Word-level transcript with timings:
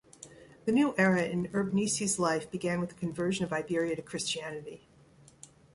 The 0.65 0.71
new 0.71 0.95
era 0.97 1.21
in 1.25 1.49
Urbnisi's 1.49 2.17
life 2.17 2.49
began 2.49 2.79
with 2.79 2.89
the 2.89 2.95
conversion 2.95 3.45
of 3.45 3.53
Iberia 3.53 3.95
to 3.97 4.01
Christianity. 4.01 4.87